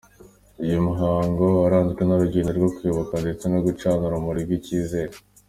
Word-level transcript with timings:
Uyu 0.63 0.77
muhango 0.87 1.45
waranzwe 1.61 2.01
n’urugendo 2.05 2.51
rwo 2.57 2.69
kwibuka 2.75 3.13
ndetse 3.23 3.45
no 3.51 3.59
gucana 3.65 4.01
urumuri 4.05 4.39
rw’ikizere. 4.45 5.13